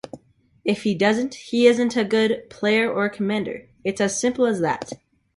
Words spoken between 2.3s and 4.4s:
player or commander...It's as